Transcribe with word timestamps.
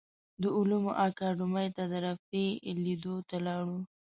د 0.41 0.43
علومو 0.57 0.91
اکاډیمۍ 1.05 1.67
ته 1.75 1.83
د 1.91 1.93
رفیع 2.05 2.49
لیدو 2.83 3.15
ته 3.29 3.37
لاړو. 3.45 3.79